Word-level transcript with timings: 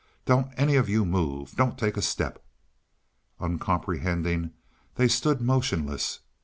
"Don't 0.25 0.51
any 0.57 0.77
of 0.77 0.89
you 0.89 1.05
move! 1.05 1.51
Don't 1.55 1.77
take 1.77 1.95
a 1.95 2.01
step!" 2.01 2.43
Uncomprehending, 3.39 4.49
they 4.95 5.07
stood 5.07 5.41
motionless. 5.41 6.21